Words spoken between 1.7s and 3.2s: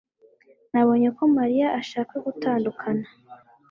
ashaka gutandukana